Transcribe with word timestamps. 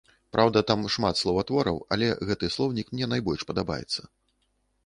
Праўда, 0.35 0.63
там 0.71 0.79
шмат 0.95 1.19
словатвораў, 1.21 1.77
але 1.97 2.07
гэты 2.31 2.49
слоўнік 2.57 2.87
мне 2.95 3.11
найбольш 3.15 3.41
падабаецца. 3.51 4.01